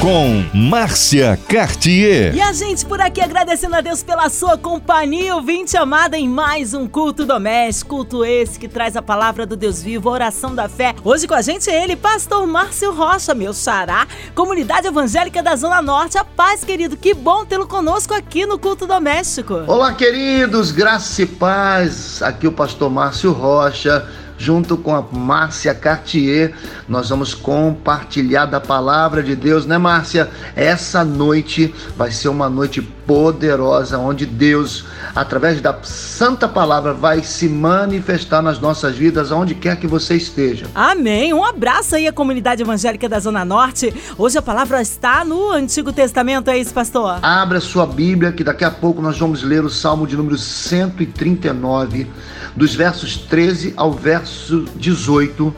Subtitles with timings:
[0.00, 2.34] com Márcia Cartier.
[2.34, 6.72] E a gente por aqui agradecendo a Deus pela sua companhia, ouvinte amada, em mais
[6.72, 10.70] um culto doméstico, culto esse que traz a palavra do Deus vivo, a oração da
[10.70, 10.94] fé.
[11.04, 15.82] Hoje com a gente é ele, pastor Márcio Rocha, meu xará, comunidade evangélica da Zona
[15.82, 16.16] Norte.
[16.16, 19.64] A paz, querido, que bom tê-lo conosco aqui no culto doméstico.
[19.66, 22.22] Olá, queridos, graça e paz.
[22.22, 24.08] Aqui o pastor Márcio Rocha
[24.40, 26.54] junto com a Márcia Cartier,
[26.88, 30.30] nós vamos compartilhar da palavra de Deus, né, Márcia?
[30.56, 34.84] Essa noite vai ser uma noite poderosa, onde Deus,
[35.16, 40.66] através da santa palavra, vai se manifestar nas nossas vidas, aonde quer que você esteja.
[40.72, 41.34] Amém.
[41.34, 43.92] Um abraço aí à comunidade evangélica da Zona Norte.
[44.16, 47.18] Hoje a palavra está no Antigo Testamento, é isso, pastor?
[47.20, 52.06] Abra sua Bíblia, que daqui a pouco nós vamos ler o Salmo de número 139
[52.54, 55.52] dos versos 13 ao verso 18,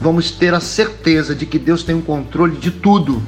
[0.00, 3.22] vamos ter a certeza de que Deus tem o um controle de tudo.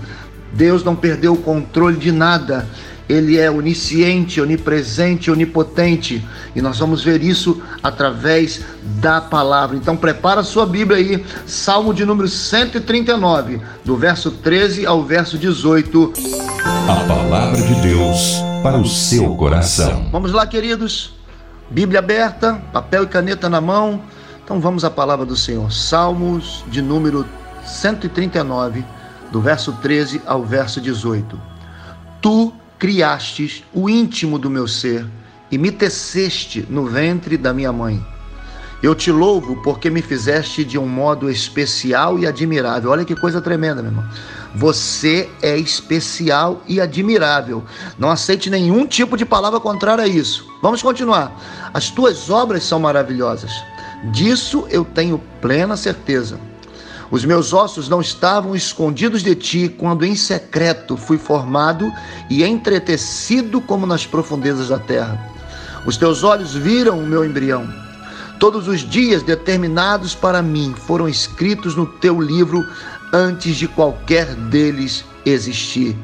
[0.52, 2.66] Deus não perdeu o controle de nada.
[3.08, 6.22] Ele é onisciente, onipresente, onipotente.
[6.54, 8.60] E nós vamos ver isso através
[9.00, 9.76] da palavra.
[9.76, 15.38] Então prepara a sua Bíblia aí, Salmo de número 139, do verso 13 ao verso
[15.38, 16.12] 18.
[16.88, 20.08] A palavra de Deus para o seu coração.
[20.12, 21.14] Vamos lá, queridos.
[21.70, 24.02] Bíblia aberta, papel e caneta na mão.
[24.44, 25.70] Então vamos à palavra do Senhor.
[25.72, 27.26] Salmos de número
[27.64, 28.84] 139,
[29.30, 31.40] do verso 13 ao verso 18.
[32.20, 35.06] Tu criastes o íntimo do meu ser
[35.50, 38.04] e me teceste no ventre da minha mãe.
[38.80, 42.90] Eu te louvo porque me fizeste de um modo especial e admirável.
[42.90, 44.08] Olha que coisa tremenda, meu irmão.
[44.54, 47.64] Você é especial e admirável.
[47.98, 50.46] Não aceite nenhum tipo de palavra contrária a isso.
[50.62, 51.32] Vamos continuar.
[51.74, 53.50] As tuas obras são maravilhosas.
[54.12, 56.38] Disso eu tenho plena certeza.
[57.10, 61.90] Os meus ossos não estavam escondidos de ti quando em secreto fui formado
[62.28, 65.18] e entretecido como nas profundezas da terra.
[65.86, 67.66] Os teus olhos viram o meu embrião.
[68.38, 72.64] Todos os dias determinados para mim foram escritos no teu livro
[73.12, 75.96] antes de qualquer deles existir.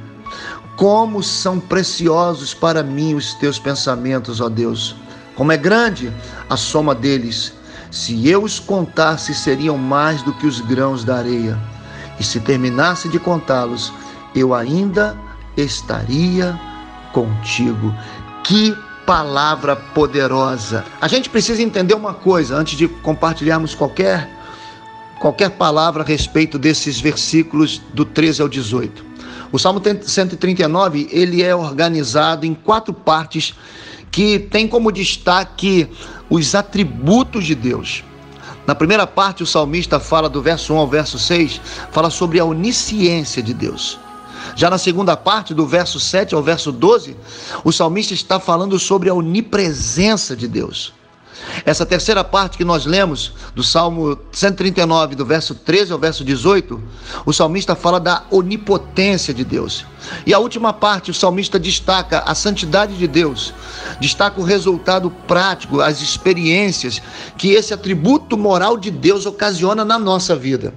[0.76, 4.96] Como são preciosos para mim os teus pensamentos, ó Deus.
[5.36, 6.12] Como é grande
[6.48, 7.52] a soma deles.
[7.94, 11.56] Se eu os contasse, seriam mais do que os grãos da areia.
[12.18, 13.92] E se terminasse de contá-los,
[14.34, 15.16] eu ainda
[15.56, 16.58] estaria
[17.12, 17.94] contigo.
[18.42, 20.84] Que palavra poderosa.
[21.00, 24.28] A gente precisa entender uma coisa antes de compartilharmos qualquer
[25.20, 29.04] qualquer palavra a respeito desses versículos do 13 ao 18.
[29.52, 33.54] O Salmo 139, ele é organizado em quatro partes
[34.10, 35.88] que tem como destaque
[36.34, 38.02] os atributos de Deus.
[38.66, 41.60] Na primeira parte, o salmista fala do verso 1 ao verso 6,
[41.92, 43.98] fala sobre a onisciência de Deus.
[44.56, 47.16] Já na segunda parte, do verso 7 ao verso 12,
[47.62, 50.92] o salmista está falando sobre a onipresença de Deus.
[51.64, 56.82] Essa terceira parte que nós lemos, do Salmo 139, do verso 13 ao verso 18,
[57.24, 59.84] o salmista fala da onipotência de Deus.
[60.26, 63.54] E a última parte, o salmista destaca a santidade de Deus,
[64.00, 67.00] destaca o resultado prático, as experiências
[67.36, 70.74] que esse atributo moral de Deus ocasiona na nossa vida.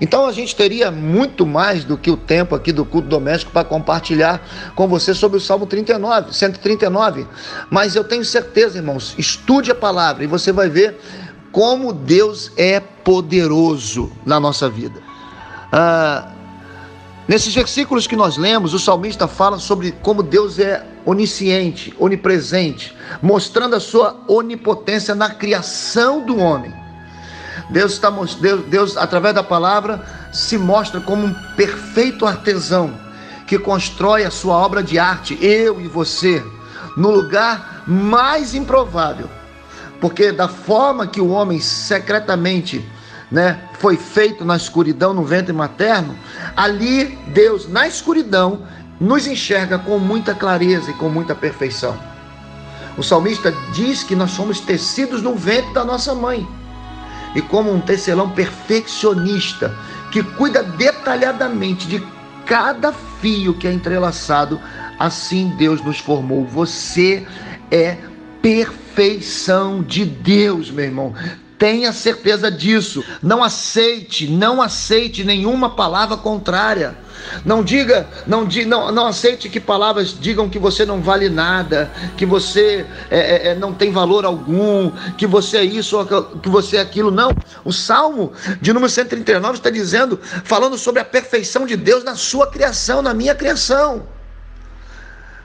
[0.00, 3.64] Então a gente teria muito mais do que o tempo aqui do culto doméstico para
[3.64, 7.26] compartilhar com você sobre o Salmo 39, 139.
[7.70, 10.98] Mas eu tenho certeza, irmãos, estude a palavra e você vai ver
[11.50, 15.00] como Deus é poderoso na nossa vida.
[15.70, 16.32] Ah,
[17.28, 23.76] nesses versículos que nós lemos, o salmista fala sobre como Deus é onisciente, onipresente, mostrando
[23.76, 26.81] a sua onipotência na criação do homem.
[27.72, 32.92] Deus, está, Deus, Deus, através da palavra, se mostra como um perfeito artesão
[33.46, 36.44] que constrói a sua obra de arte, eu e você,
[36.96, 39.28] no lugar mais improvável.
[40.00, 42.86] Porque da forma que o homem secretamente
[43.30, 46.14] né, foi feito na escuridão, no ventre materno,
[46.54, 48.66] ali Deus, na escuridão,
[49.00, 51.96] nos enxerga com muita clareza e com muita perfeição.
[52.98, 56.46] O salmista diz que nós somos tecidos no ventre da nossa mãe
[57.34, 59.76] e como um tecelão perfeccionista
[60.10, 62.02] que cuida detalhadamente de
[62.44, 64.60] cada fio que é entrelaçado,
[64.98, 66.44] assim Deus nos formou.
[66.44, 67.26] Você
[67.70, 67.96] é
[68.42, 71.14] perfeição de Deus, meu irmão.
[71.56, 73.04] Tenha certeza disso.
[73.22, 76.96] Não aceite, não aceite nenhuma palavra contrária.
[77.44, 82.26] Não diga, não, não, não aceite que palavras digam que você não vale nada, que
[82.26, 86.76] você é, é, é não tem valor algum, que você é isso ou que você
[86.76, 87.10] é aquilo.
[87.10, 87.30] Não.
[87.64, 92.50] O Salmo de número 139 está dizendo, falando sobre a perfeição de Deus na sua
[92.50, 94.06] criação, na minha criação.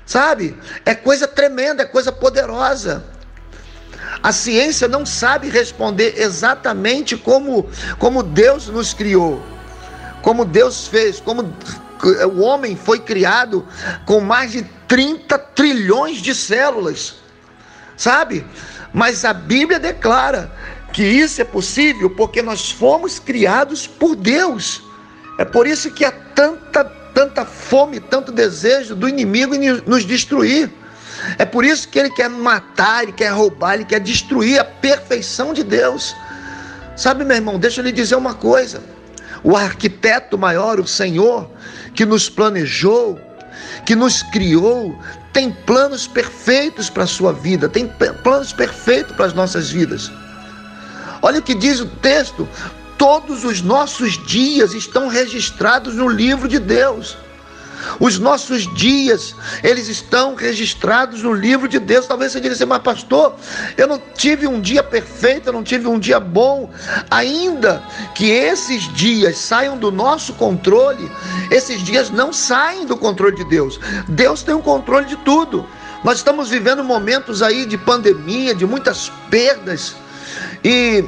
[0.05, 0.57] Sabe?
[0.85, 3.03] É coisa tremenda, é coisa poderosa.
[4.23, 7.69] A ciência não sabe responder exatamente como,
[7.99, 9.43] como Deus nos criou,
[10.21, 11.53] como Deus fez, como
[12.33, 13.65] o homem foi criado
[14.05, 17.15] com mais de 30 trilhões de células,
[17.95, 18.45] sabe?
[18.93, 20.51] Mas a Bíblia declara
[20.93, 24.81] que isso é possível porque nós fomos criados por Deus.
[25.37, 29.53] É por isso que há tanta, tanta fome, tanto desejo do inimigo
[29.85, 30.71] nos destruir.
[31.37, 35.53] É por isso que ele quer matar, ele quer roubar, ele quer destruir a perfeição
[35.53, 36.15] de Deus.
[36.95, 38.81] Sabe, meu irmão, deixa eu lhe dizer uma coisa.
[39.47, 41.49] O arquiteto maior, o Senhor,
[41.95, 43.17] que nos planejou,
[43.85, 44.93] que nos criou,
[45.31, 47.87] tem planos perfeitos para a sua vida, tem
[48.23, 50.11] planos perfeitos para as nossas vidas.
[51.21, 52.45] Olha o que diz o texto:
[52.97, 57.17] todos os nossos dias estão registrados no livro de Deus.
[57.99, 62.05] Os nossos dias, eles estão registrados no livro de Deus.
[62.05, 63.35] Talvez você diga assim, mas pastor,
[63.77, 66.69] eu não tive um dia perfeito, eu não tive um dia bom.
[67.09, 67.83] Ainda
[68.15, 71.11] que esses dias saiam do nosso controle,
[71.51, 73.79] esses dias não saem do controle de Deus.
[74.07, 75.65] Deus tem o controle de tudo.
[76.03, 79.95] Nós estamos vivendo momentos aí de pandemia, de muitas perdas.
[80.63, 81.03] E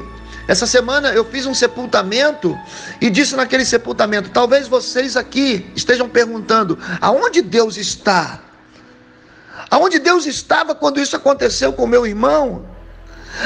[0.50, 2.58] essa semana eu fiz um sepultamento
[3.00, 8.40] e disse naquele sepultamento: talvez vocês aqui estejam perguntando, aonde Deus está?
[9.70, 12.66] Aonde Deus estava quando isso aconteceu com meu irmão?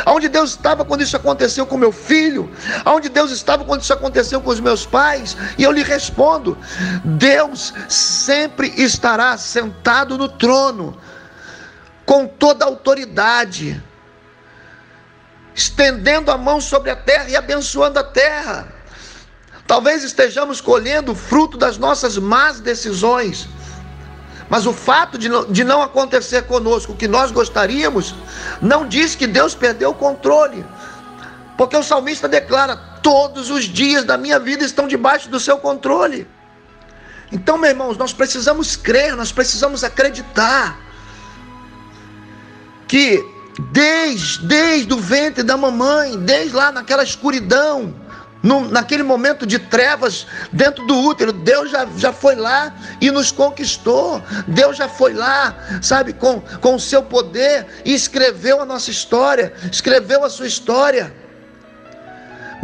[0.07, 2.51] Aonde Deus estava quando isso aconteceu com meu filho?
[2.87, 5.37] Aonde Deus estava quando isso aconteceu com os meus pais?
[5.59, 6.57] E eu lhe respondo:
[7.05, 10.97] Deus sempre estará sentado no trono,
[12.07, 13.79] com toda autoridade
[15.55, 18.69] estendendo a mão sobre a terra e abençoando a terra.
[19.67, 23.49] Talvez estejamos colhendo o fruto das nossas más decisões,
[24.49, 28.15] mas o fato de não, de não acontecer conosco o que nós gostaríamos,
[28.61, 30.65] não diz que Deus perdeu o controle,
[31.57, 36.29] porque o salmista declara: todos os dias da minha vida estão debaixo do seu controle.
[37.33, 40.79] Então, meus irmãos, nós precisamos crer, nós precisamos acreditar
[42.87, 47.95] que desde, desde o ventre da mamãe, desde lá naquela escuridão,
[48.45, 53.33] no, naquele momento de trevas dentro do útero, Deus já, já foi lá e nos
[53.33, 54.23] conquistou.
[54.47, 59.55] Deus já foi lá, sabe, com, com o seu poder e escreveu a nossa história,
[59.73, 61.24] escreveu a sua história.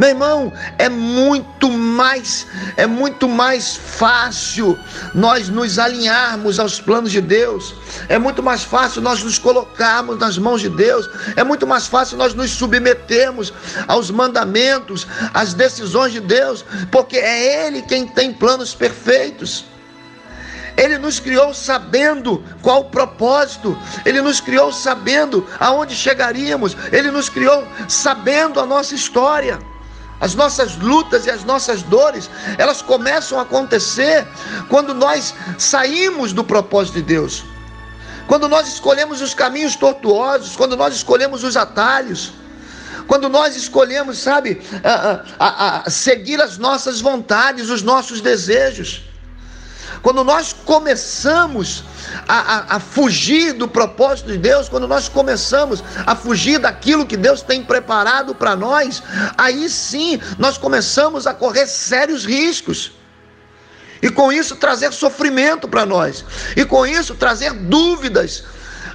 [0.01, 4.75] Meu irmão, é muito mais, é muito mais fácil
[5.13, 7.75] nós nos alinharmos aos planos de Deus.
[8.09, 11.07] É muito mais fácil nós nos colocarmos nas mãos de Deus.
[11.35, 13.53] É muito mais fácil nós nos submetermos
[13.87, 15.05] aos mandamentos,
[15.35, 19.65] às decisões de Deus, porque é Ele quem tem planos perfeitos.
[20.75, 27.29] Ele nos criou sabendo qual o propósito, Ele nos criou sabendo aonde chegaríamos, Ele nos
[27.29, 29.59] criou sabendo a nossa história.
[30.21, 32.29] As nossas lutas e as nossas dores,
[32.59, 34.27] elas começam a acontecer
[34.69, 37.43] quando nós saímos do propósito de Deus.
[38.27, 42.33] Quando nós escolhemos os caminhos tortuosos, quando nós escolhemos os atalhos,
[43.07, 49.01] quando nós escolhemos, sabe, a, a, a seguir as nossas vontades, os nossos desejos.
[50.01, 51.83] Quando nós começamos
[52.27, 57.15] a, a, a, fugir do propósito de Deus, quando nós começamos a fugir daquilo que
[57.15, 59.03] Deus tem preparado para nós,
[59.37, 62.93] aí sim nós começamos a correr sérios riscos.
[64.01, 66.25] E com isso trazer sofrimento para nós.
[66.55, 68.43] E com isso trazer dúvidas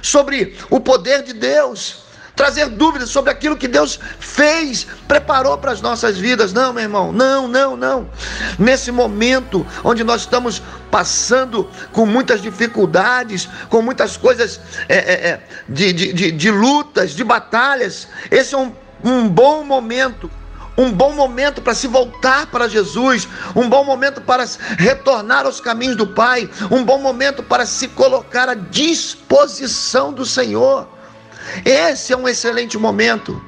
[0.01, 2.06] sobre o poder de Deus
[2.37, 6.53] trazer dúvidas sobre aquilo que Deus fez, preparou para as nossas vidas.
[6.53, 8.09] Não, meu irmão, não, não, não.
[8.59, 15.41] Nesse momento onde nós estamos passando com muitas dificuldades, com muitas coisas é, é, é
[15.67, 18.71] de, de, de, de lutas, de batalhas, esse é um,
[19.03, 20.29] um bom momento
[20.77, 24.45] um bom momento para se voltar para Jesus, um bom momento para
[24.77, 30.87] retornar aos caminhos do Pai, um bom momento para se colocar à disposição do Senhor.
[31.65, 33.41] Esse é um excelente momento.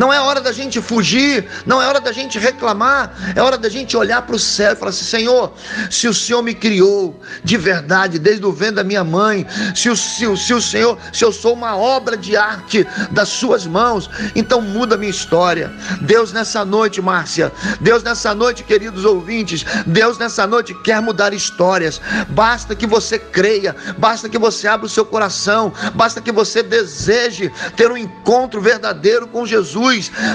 [0.00, 3.68] Não é hora da gente fugir, não é hora da gente reclamar, é hora da
[3.68, 5.52] gente olhar para o céu e falar assim: Senhor,
[5.90, 9.96] se o Senhor me criou de verdade, desde o vento da minha mãe, se o,
[9.96, 14.08] se, o, se o Senhor, se eu sou uma obra de arte das Suas mãos,
[14.34, 15.70] então muda a minha história.
[16.00, 22.00] Deus, nessa noite, Márcia, Deus, nessa noite, queridos ouvintes, Deus, nessa noite, quer mudar histórias.
[22.30, 27.52] Basta que você creia, basta que você abra o seu coração, basta que você deseje
[27.76, 29.89] ter um encontro verdadeiro com Jesus,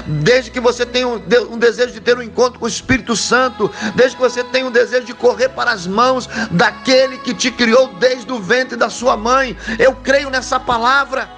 [0.05, 4.15] desde que você tenha um desejo de ter um encontro com o Espírito Santo, desde
[4.15, 8.31] que você tenha um desejo de correr para as mãos daquele que te criou desde
[8.31, 9.55] o ventre da sua mãe.
[9.79, 11.29] Eu creio nessa palavra.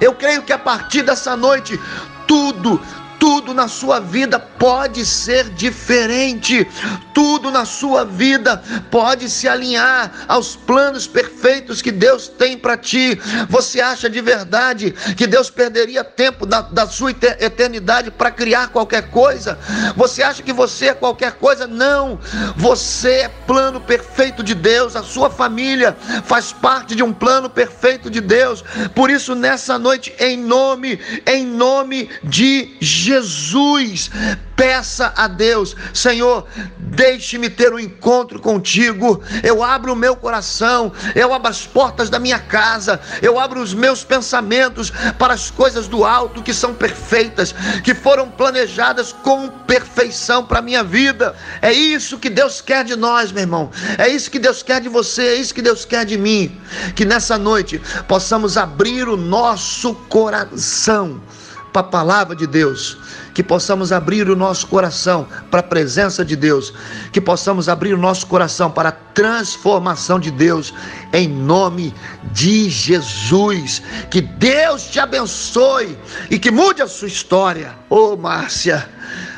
[0.00, 1.78] Eu creio que a partir dessa noite
[2.26, 2.80] tudo,
[3.20, 6.66] tudo na sua vida pode ser diferente,
[7.12, 13.20] tudo na sua vida pode se alinhar aos planos perfeitos que Deus tem para ti.
[13.50, 19.10] Você acha de verdade que Deus perderia tempo da, da sua eternidade para criar qualquer
[19.10, 19.58] coisa?
[19.96, 21.66] Você acha que você é qualquer coisa?
[21.66, 22.18] Não,
[22.56, 28.08] você é plano perfeito de Deus, a sua família faz parte de um plano perfeito
[28.08, 28.64] de Deus.
[28.94, 34.10] Por isso, nessa noite, em nome, em nome de Jesus Jesus.
[34.54, 39.22] Peça a Deus, Senhor, deixe-me ter um encontro contigo.
[39.42, 43.72] Eu abro o meu coração, eu abro as portas da minha casa, eu abro os
[43.72, 50.44] meus pensamentos para as coisas do alto que são perfeitas, que foram planejadas com perfeição
[50.44, 51.34] para a minha vida.
[51.62, 53.70] É isso que Deus quer de nós, meu irmão.
[53.96, 56.54] É isso que Deus quer de você, é isso que Deus quer de mim.
[56.94, 61.18] Que nessa noite possamos abrir o nosso coração
[61.72, 62.98] para a palavra de Deus,
[63.34, 66.72] que possamos abrir o nosso coração para a presença de Deus,
[67.12, 70.74] que possamos abrir o nosso coração para a transformação de Deus,
[71.12, 71.94] em nome
[72.32, 73.82] de Jesus.
[74.10, 75.96] Que Deus te abençoe
[76.30, 77.74] e que mude a sua história.
[77.88, 78.88] Ô oh, Márcia,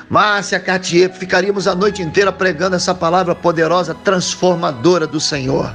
[0.09, 5.75] Márcia Cartier, ficaríamos a noite inteira pregando essa palavra poderosa, transformadora do Senhor.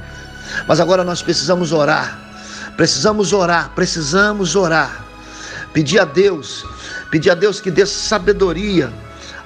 [0.66, 2.26] Mas agora nós precisamos orar.
[2.76, 5.07] Precisamos orar, precisamos orar
[5.72, 6.64] Pedir a Deus,
[7.10, 8.92] pedir a Deus que dê sabedoria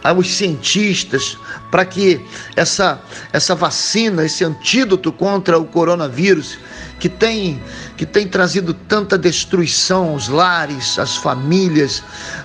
[0.02, 1.38] aos cientistas
[1.70, 2.24] para que
[2.56, 3.00] essa,
[3.32, 6.58] essa vacina, esse antídoto contra o coronavírus,
[6.98, 7.60] que tem,
[7.96, 12.02] que tem trazido tanta destruição aos lares, às famílias,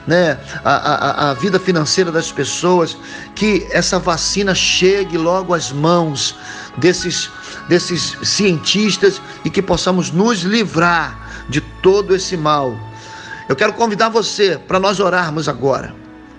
[0.08, 2.98] né, a, a, a vida financeira das pessoas,
[3.36, 6.36] que essa vacina chegue logo às mãos
[6.78, 7.30] desses,
[7.68, 12.76] desses cientistas e que possamos nos livrar de todo esse mal
[13.48, 15.96] eu quero convidar você para nós orarmos agora.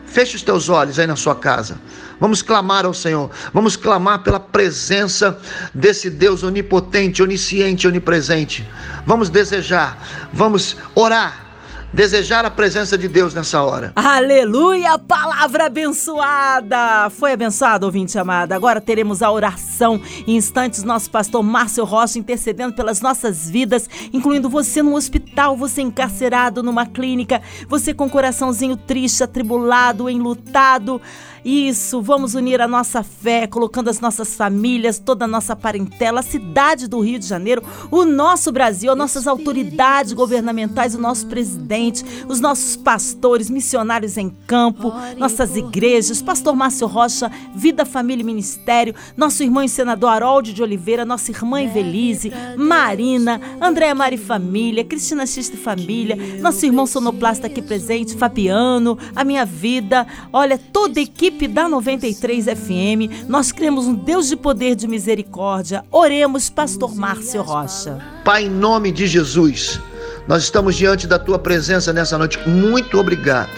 [0.07, 1.79] Feche os teus olhos aí na sua casa.
[2.19, 3.31] Vamos clamar ao Senhor.
[3.53, 5.38] Vamos clamar pela presença
[5.75, 8.69] desse Deus onipotente, onisciente, onipresente.
[9.07, 9.99] Vamos desejar,
[10.33, 11.48] vamos orar
[11.92, 13.92] desejar a presença de Deus nessa hora.
[13.97, 14.99] Aleluia!
[14.99, 17.11] Palavra abençoada!
[17.11, 18.54] Foi abençoado, ouvinte amada.
[18.54, 20.00] Agora teremos a oração.
[20.26, 25.83] Em instantes, nosso pastor Márcio Rocha intercedendo pelas nossas vidas, incluindo você no hospital, você
[25.83, 31.00] encarcerado numa clínica, você com coraçãozinho triste, atribulado, enlutado.
[31.45, 36.23] Isso, vamos unir a nossa fé, colocando as nossas famílias, toda a nossa parentela, a
[36.23, 42.04] cidade do Rio de Janeiro, o nosso Brasil, as nossas autoridades governamentais, o nosso presidente,
[42.28, 48.95] os nossos pastores, missionários em campo, nossas igrejas, pastor Márcio Rocha, Vida, Família e Ministério,
[49.16, 55.26] nosso irmão e senador Harold de Oliveira, nossa irmã Evelise, Marina, Andréa Mari Família, Cristina
[55.26, 61.27] Xista Família, nosso irmão sonoplasta aqui presente, Fabiano, a minha vida, olha, toda a equipe
[61.28, 65.85] equipe da 93 FM, nós cremos um Deus de poder de misericórdia.
[65.90, 67.99] Oremos, Pastor Márcio Rocha.
[68.25, 69.78] Pai, em nome de Jesus,
[70.26, 72.38] nós estamos diante da tua presença nessa noite.
[72.49, 73.50] Muito obrigado.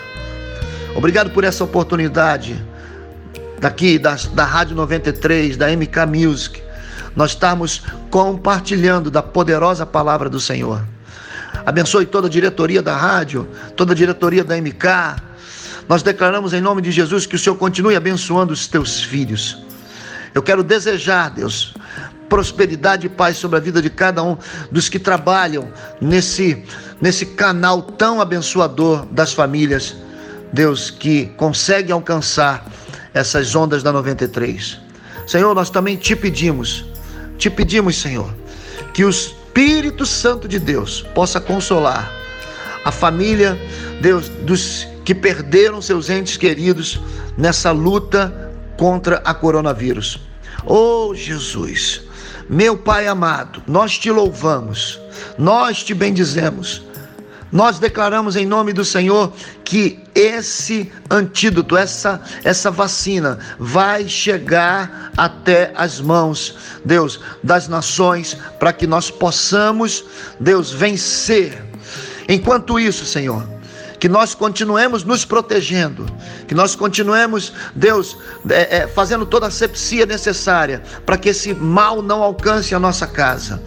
[0.96, 2.60] Obrigado por essa oportunidade
[3.60, 6.60] daqui da, da Rádio 93, da MK Music.
[7.14, 10.82] Nós estamos compartilhando da poderosa palavra do Senhor.
[11.64, 13.46] Abençoe toda a diretoria da rádio,
[13.76, 15.29] toda a diretoria da MK,
[15.90, 19.58] nós declaramos em nome de Jesus que o Senhor continue abençoando os teus filhos.
[20.32, 21.74] Eu quero desejar, Deus,
[22.28, 24.38] prosperidade e paz sobre a vida de cada um
[24.70, 26.64] dos que trabalham nesse,
[27.00, 29.96] nesse canal tão abençoador das famílias,
[30.52, 32.70] Deus, que consegue alcançar
[33.12, 34.78] essas ondas da 93.
[35.26, 36.84] Senhor, nós também te pedimos,
[37.36, 38.32] te pedimos, Senhor,
[38.94, 42.08] que o Espírito Santo de Deus possa consolar
[42.84, 43.60] a família,
[44.00, 47.00] Deus, dos que perderam seus entes queridos
[47.36, 50.20] nessa luta contra a coronavírus.
[50.66, 52.02] Oh Jesus,
[52.48, 55.00] meu Pai amado, nós te louvamos,
[55.38, 56.82] nós te bendizemos.
[57.52, 59.32] Nós declaramos em nome do Senhor
[59.64, 68.72] que esse antídoto, essa, essa vacina vai chegar até as mãos, Deus, das nações, para
[68.72, 70.04] que nós possamos,
[70.38, 71.60] Deus, vencer.
[72.28, 73.44] Enquanto isso, Senhor,
[74.00, 76.06] que nós continuemos nos protegendo,
[76.48, 78.16] que nós continuemos, Deus,
[78.48, 83.06] é, é, fazendo toda a sepsia necessária para que esse mal não alcance a nossa
[83.06, 83.62] casa.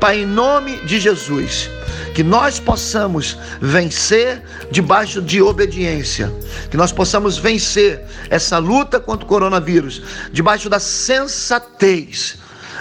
[0.00, 1.68] Pai, em nome de Jesus,
[2.14, 6.32] que nós possamos vencer debaixo de obediência,
[6.70, 12.38] que nós possamos vencer essa luta contra o coronavírus debaixo da sensatez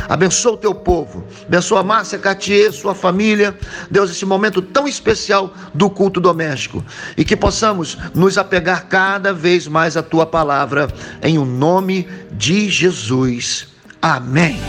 [0.07, 1.23] Abençoa o teu povo.
[1.47, 3.57] Abençoa a Márcia Cartier, sua família.
[3.89, 6.83] Deus, esse momento tão especial do culto doméstico.
[7.17, 10.87] E que possamos nos apegar cada vez mais à tua palavra.
[11.21, 13.67] Em o nome de Jesus.
[14.01, 14.59] Amém.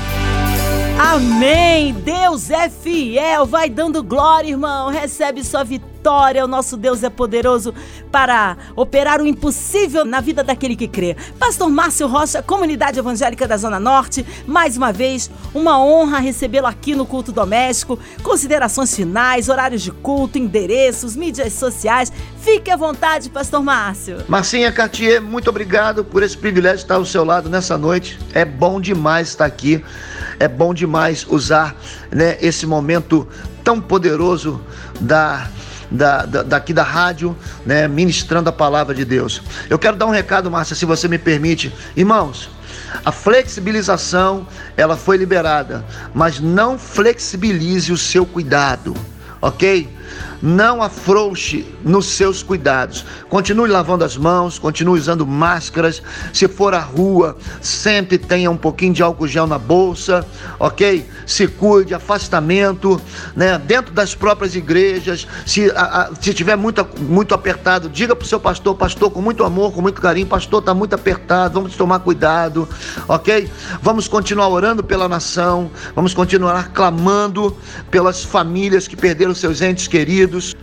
[0.99, 1.93] Amém.
[1.93, 3.47] Deus é fiel.
[3.47, 4.91] Vai dando glória, irmão.
[4.91, 6.45] Recebe sua vitória vitória.
[6.45, 7.73] O nosso Deus é poderoso
[8.13, 11.17] para operar o impossível na vida daquele que crê.
[11.39, 16.95] Pastor Márcio Rocha, Comunidade Evangélica da Zona Norte, mais uma vez, uma honra recebê-lo aqui
[16.95, 17.99] no culto doméstico.
[18.23, 22.13] Considerações finais, horários de culto, endereços, mídias sociais.
[22.39, 24.19] Fique à vontade, Pastor Márcio.
[24.29, 28.19] Marcinha Cartier, muito obrigado por esse privilégio de estar ao seu lado nessa noite.
[28.35, 29.83] É bom demais estar aqui.
[30.39, 31.75] É bom demais usar
[32.13, 33.27] né, esse momento
[33.63, 34.61] tão poderoso
[35.01, 35.49] da
[35.95, 39.43] da, da, daqui da rádio, né, ministrando a palavra de Deus.
[39.71, 41.73] Eu quero dar um recado, Márcia, se você me permite.
[41.97, 42.51] Irmãos,
[43.05, 44.47] a flexibilização,
[44.77, 48.95] ela foi liberada, mas não flexibilize o seu cuidado,
[49.41, 49.89] ok?
[50.43, 53.05] Não afrouxe nos seus cuidados.
[53.29, 56.03] Continue lavando as mãos, continue usando máscaras.
[56.33, 60.27] Se for à rua, sempre tenha um pouquinho de álcool gel na bolsa,
[60.59, 61.07] ok?
[61.27, 63.01] Se cuide, afastamento,
[63.35, 63.59] né?
[63.59, 68.29] Dentro das próprias igrejas, se, a, a, se tiver muito, muito apertado, diga para o
[68.29, 72.01] seu pastor, pastor, com muito amor, com muito carinho, pastor, está muito apertado, vamos tomar
[72.01, 72.69] cuidado,
[73.09, 73.49] ok?
[73.83, 77.57] Vamos continuar orando pela nação, vamos continuar clamando
[77.91, 80.57] pelas famílias que perderam seus entes queridos.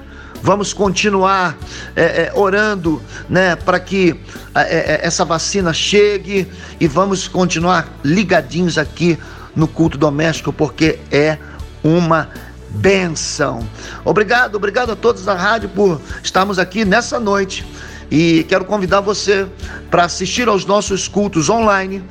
[0.43, 1.57] Vamos continuar
[1.95, 4.19] é, é, orando né, para que
[4.53, 6.45] é, é, essa vacina chegue
[6.81, 9.17] e vamos continuar ligadinhos aqui
[9.55, 11.37] no culto doméstico, porque é
[11.81, 12.29] uma
[12.71, 13.65] benção.
[14.03, 17.65] Obrigado, obrigado a todos da rádio por estarmos aqui nessa noite.
[18.11, 19.47] E quero convidar você
[19.89, 22.03] para assistir aos nossos cultos online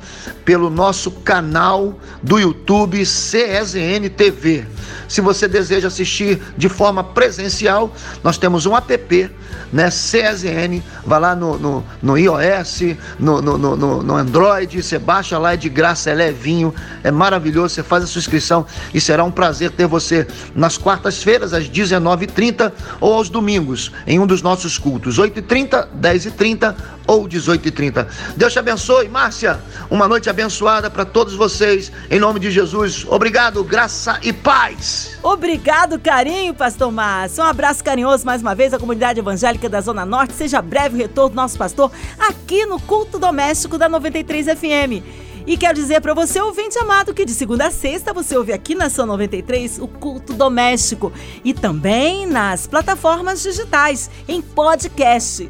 [0.43, 4.65] pelo nosso canal do YouTube CSN TV.
[5.07, 9.29] Se você deseja assistir de forma presencial, nós temos um app,
[9.71, 9.89] né?
[9.89, 15.53] CSN, vai lá no, no, no iOS, no, no, no, no Android, você baixa lá,
[15.53, 19.31] é de graça, é levinho, é maravilhoso, você faz a sua inscrição e será um
[19.31, 25.19] prazer ter você nas quartas-feiras, às 19h30 ou aos domingos, em um dos nossos cultos,
[25.19, 26.75] 8h30, 10h30
[27.07, 28.07] ou 18h30.
[28.37, 33.05] Deus te abençoe, Márcia, uma noite abençoada para todos vocês, em nome de Jesus.
[33.07, 35.17] Obrigado, graça e paz.
[35.21, 37.43] Obrigado, carinho, pastor Márcio.
[37.43, 40.33] Um abraço carinhoso mais uma vez à comunidade evangélica da Zona Norte.
[40.33, 45.03] Seja breve o retorno do nosso pastor aqui no culto doméstico da 93 FM.
[45.45, 48.75] E quero dizer para você, ouvinte amado, que de segunda a sexta você ouve aqui
[48.75, 51.11] na São 93 o culto doméstico
[51.43, 55.49] e também nas plataformas digitais, em podcast